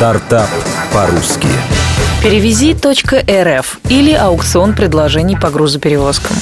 [0.00, 0.48] Стартап
[0.94, 1.46] по-русски.
[2.22, 6.36] Перевези.рф или аукцион предложений по грузоперевозкам.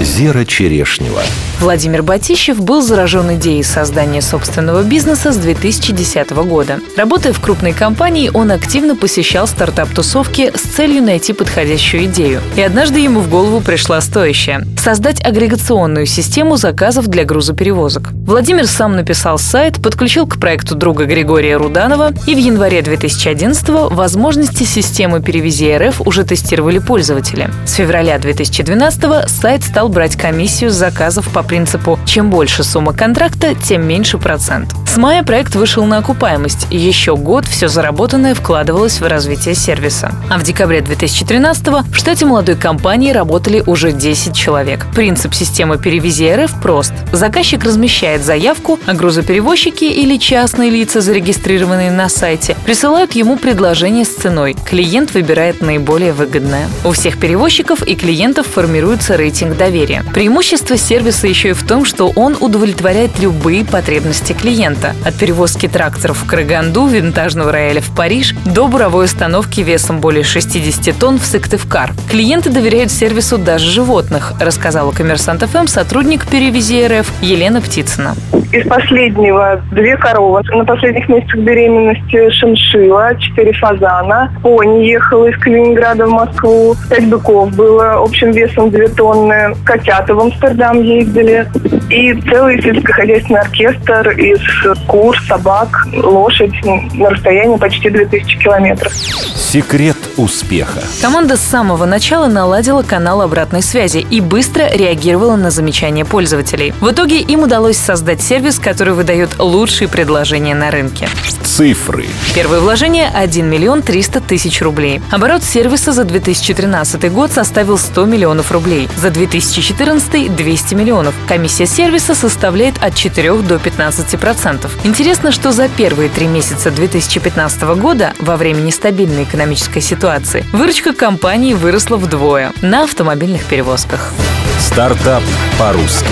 [0.00, 1.22] Зера Черешнева.
[1.60, 6.78] Владимир Батищев был заражен идеей создания собственного бизнеса с 2010 года.
[6.96, 12.40] Работая в крупной компании, он активно посещал стартап-тусовки с целью найти подходящую идею.
[12.54, 18.10] И однажды ему в голову пришла стоящая– создать агрегационную систему заказов для грузоперевозок.
[18.12, 24.62] Владимир сам написал сайт, подключил к проекту друга Григория Руданова, и в январе 2011 возможности
[24.62, 27.50] системы «Перевези РФ» уже тестировали пользователи.
[27.66, 33.54] С февраля 2012 сайт стал брать комиссию с заказов по принципу «чем больше сумма контракта,
[33.54, 34.74] тем меньше процент».
[34.86, 40.12] С мая проект вышел на окупаемость, еще год все заработанное вкладывалось в развитие сервиса.
[40.30, 44.86] А в декабре 2013 в штате молодой компании работали уже 10 человек.
[44.94, 46.92] Принцип системы «Перевези РФ» прост.
[47.12, 54.14] Заказчик размещает заявку, а грузоперевозчики или частные лица, зарегистрированные на сайте, присылают ему предложение с
[54.14, 54.56] ценой.
[54.64, 56.66] Клиент выбирает наиболее выгодное.
[56.84, 59.77] У всех перевозчиков и клиентов формируется рейтинг доверия.
[60.12, 64.94] Преимущество сервиса еще и в том, что он удовлетворяет любые потребности клиента.
[65.04, 70.98] От перевозки тракторов в Караганду, винтажного рояля в Париж до буровой установки весом более 60
[70.98, 71.92] тонн в Сыктывкар.
[72.10, 78.14] Клиенты доверяют сервису даже животных, рассказала коммерсант ФМ сотрудник перевези РФ Елена Птицына.
[78.50, 80.42] Из последнего две коровы.
[80.54, 84.32] На последних месяцах беременности шиншила, четыре фазана.
[84.42, 86.74] Пони ехала из Калининграда в Москву.
[86.88, 89.54] Пять быков было общим весом две тонны.
[89.68, 91.46] Котята в Амстердам ездили.
[91.90, 94.40] И целый сельскохозяйственный оркестр из
[94.86, 98.90] кур, собак, лошадь на расстоянии почти 2000 километров.
[98.94, 100.82] Секрет успеха.
[101.00, 106.74] Команда с самого начала наладила канал обратной связи и быстро реагировала на замечания пользователей.
[106.80, 111.08] В итоге им удалось создать сервис, который выдает лучшие предложения на рынке.
[111.44, 112.06] Цифры.
[112.34, 115.00] Первое вложение– 1 миллион 300 тысяч рублей.
[115.10, 118.88] Оборот сервиса за 2013 год составил 100 миллионов рублей.
[118.96, 121.14] За 2014– 200 миллионов.
[121.26, 124.76] Комиссия сервиса составляет от 4 до 15 процентов.
[124.84, 131.52] Интересно, что за первые три месяца 2015 года, во время нестабильной экономической ситуации, выручка компании
[131.52, 134.12] выросла вдвое на автомобильных перевозках.
[134.58, 135.22] Стартап
[135.58, 136.08] по-русски.